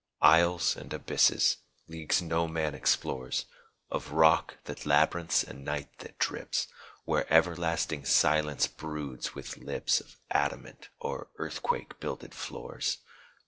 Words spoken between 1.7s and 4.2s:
leagues no man explores, Of